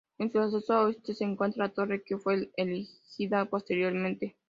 [0.17, 4.35] En su acceso oeste se encuentra la torre que fue erigida posteriormente.